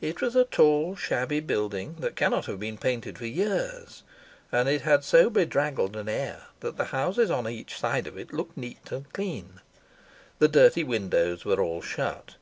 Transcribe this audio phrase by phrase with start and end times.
[0.00, 4.02] It was a tall, shabby building, that cannot have been painted for years,
[4.50, 8.32] and it had so bedraggled an air that the houses on each side of it
[8.32, 9.60] looked neat and clean.
[10.38, 12.36] The dirty windows were all shut.